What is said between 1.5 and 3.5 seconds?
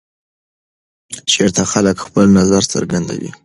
خلک خپل نظر څرګندوي؟